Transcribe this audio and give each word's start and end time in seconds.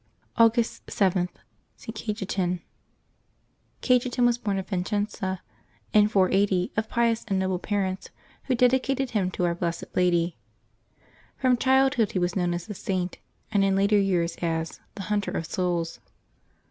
August 0.35 0.83
7.— 0.87 1.29
ST. 1.77 1.93
CAJETAN. 1.95 2.59
GAJETAN 3.83 4.25
was 4.25 4.39
born 4.39 4.57
at 4.57 4.67
Vicenza, 4.67 5.43
in 5.93 6.05
1480, 6.05 6.71
of 6.75 6.89
pious 6.89 7.23
and 7.27 7.37
noble 7.37 7.59
parents, 7.59 8.09
who 8.45 8.55
dedicated 8.55 9.11
him 9.11 9.29
to 9.29 9.45
our 9.45 9.53
blessed 9.53 9.85
Lady. 9.95 10.37
From 11.37 11.55
childhood 11.55 12.13
he 12.13 12.17
was 12.17 12.35
known 12.35 12.55
as 12.55 12.65
the 12.65 12.73
Saint, 12.73 13.19
and 13.51 13.63
in 13.63 13.75
later 13.75 13.99
years 13.99 14.35
as" 14.41 14.79
the 14.95 15.03
hunter 15.13 15.29
of 15.33 15.45
souls. 15.45 15.99